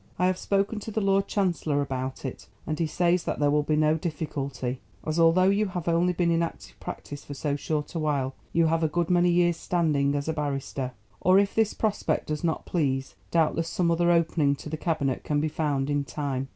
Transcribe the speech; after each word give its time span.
I 0.17 0.25
have 0.25 0.39
spoken 0.39 0.79
to 0.79 0.89
the 0.89 0.99
Lord 0.99 1.27
Chancellor 1.27 1.79
about 1.79 2.25
it, 2.25 2.47
and 2.65 2.79
he 2.79 2.87
says 2.87 3.23
that 3.25 3.37
there 3.37 3.51
will 3.51 3.61
be 3.61 3.75
no 3.75 3.93
difficulty, 3.97 4.79
as 5.05 5.19
although 5.19 5.43
you 5.51 5.67
have 5.67 5.87
only 5.87 6.11
been 6.11 6.31
in 6.31 6.41
active 6.41 6.79
practice 6.79 7.23
for 7.23 7.35
so 7.35 7.55
short 7.55 7.93
a 7.93 7.99
while, 7.99 8.33
you 8.51 8.65
have 8.65 8.81
a 8.81 8.87
good 8.87 9.11
many 9.11 9.29
years' 9.29 9.57
standing 9.57 10.15
as 10.15 10.27
a 10.27 10.33
barrister. 10.33 10.93
Or 11.19 11.37
if 11.37 11.53
this 11.53 11.75
prospect 11.75 12.25
does 12.29 12.43
not 12.43 12.65
please 12.65 13.13
doubtless 13.29 13.67
some 13.69 13.91
other 13.91 14.09
opening 14.09 14.55
to 14.55 14.69
the 14.69 14.75
Cabinet 14.75 15.23
can 15.23 15.39
be 15.39 15.47
found 15.49 15.87
in 15.87 16.03
time. 16.03 16.49